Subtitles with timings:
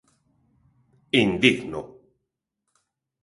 [1.21, 1.81] ¡Indigno!